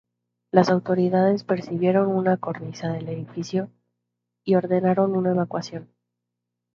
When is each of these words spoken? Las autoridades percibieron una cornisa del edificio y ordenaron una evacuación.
Las 0.49 0.71
autoridades 0.71 1.43
percibieron 1.43 2.07
una 2.07 2.37
cornisa 2.37 2.87
del 2.91 3.07
edificio 3.07 3.69
y 4.43 4.55
ordenaron 4.55 5.15
una 5.15 5.29
evacuación. 5.29 5.91